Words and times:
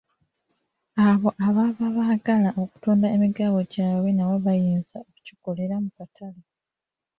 Abo 1.07 1.29
ababa 1.47 1.85
baagala 1.97 2.49
okutunda 2.63 3.07
emigabo 3.15 3.57
gyaabwe 3.71 4.09
nabo 4.13 4.35
bayinza 4.45 4.93
okukikolera 5.05 5.75
mu 5.83 5.89
katale. 5.97 6.41